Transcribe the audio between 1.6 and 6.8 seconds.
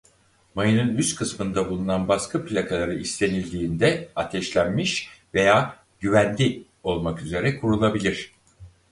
bulunan baskı plakaları istenildiğinde "Ateşlenmiş" veya "Güvenli"